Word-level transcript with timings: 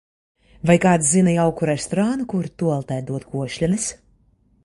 Vai 0.69 0.75
kāds 0.85 1.11
zina 1.17 1.35
jauku 1.35 1.69
restorānu 1.71 2.27
kur, 2.33 2.49
tualetē 2.63 2.99
dod 3.11 3.29
košļenes? 3.35 3.89